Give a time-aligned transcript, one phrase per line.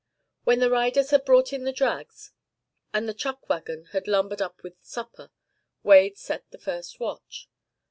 [0.45, 2.31] When the riders had brought in the drags,
[2.91, 5.29] and the chuckwagon had lumbered up with supper,
[5.83, 7.47] Wade set the first watch.